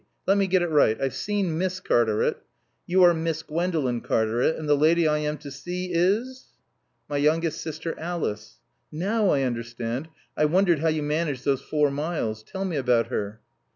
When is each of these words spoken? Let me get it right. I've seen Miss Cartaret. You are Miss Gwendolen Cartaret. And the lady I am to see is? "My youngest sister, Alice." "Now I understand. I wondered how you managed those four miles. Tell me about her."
Let 0.25 0.39
me 0.39 0.47
get 0.47 0.63
it 0.63 0.71
right. 0.71 0.99
I've 0.99 1.13
seen 1.13 1.59
Miss 1.59 1.79
Cartaret. 1.79 2.37
You 2.87 3.03
are 3.03 3.13
Miss 3.13 3.43
Gwendolen 3.43 4.01
Cartaret. 4.01 4.57
And 4.57 4.67
the 4.67 4.75
lady 4.75 5.07
I 5.07 5.19
am 5.19 5.37
to 5.37 5.51
see 5.51 5.93
is? 5.93 6.47
"My 7.07 7.17
youngest 7.17 7.61
sister, 7.61 7.93
Alice." 7.99 8.61
"Now 8.91 9.29
I 9.29 9.43
understand. 9.43 10.07
I 10.35 10.45
wondered 10.45 10.79
how 10.79 10.87
you 10.87 11.03
managed 11.03 11.45
those 11.45 11.61
four 11.61 11.91
miles. 11.91 12.41
Tell 12.41 12.65
me 12.65 12.77
about 12.77 13.09
her." 13.09 13.41